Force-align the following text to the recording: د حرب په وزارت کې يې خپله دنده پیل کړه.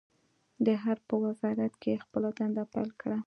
د 0.65 0.67
حرب 0.81 1.01
په 1.09 1.15
وزارت 1.25 1.73
کې 1.81 1.89
يې 1.93 2.01
خپله 2.03 2.29
دنده 2.37 2.63
پیل 2.73 2.89
کړه. 3.01 3.17